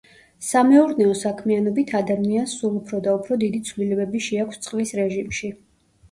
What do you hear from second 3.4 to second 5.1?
დიდი ცვლილებები შეაქვს წყლის